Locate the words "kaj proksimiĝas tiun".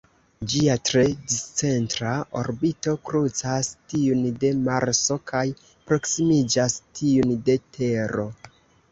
5.33-7.35